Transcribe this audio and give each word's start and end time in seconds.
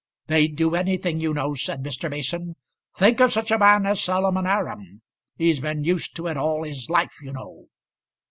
"They'd 0.25 0.55
do 0.55 0.73
anything, 0.73 1.19
you 1.19 1.31
know," 1.31 1.53
said 1.53 1.83
Mr. 1.83 2.09
Mason. 2.09 2.55
"Think 2.97 3.19
of 3.21 3.31
such 3.31 3.51
a 3.51 3.59
man 3.59 3.85
as 3.85 4.01
Solomon 4.01 4.47
Aram! 4.47 5.03
He's 5.37 5.59
been 5.59 5.83
used 5.83 6.15
to 6.15 6.25
it 6.25 6.37
all 6.37 6.63
his 6.63 6.89
life, 6.89 7.13
you 7.21 7.31
know." 7.31 7.67